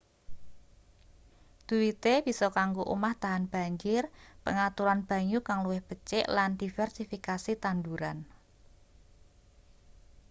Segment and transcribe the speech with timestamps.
[1.67, 4.03] dhuwite bisa kanggo omah tahan banjir
[4.45, 8.17] pengaturan banyu kang luwih becik lan diversifikasi tanduran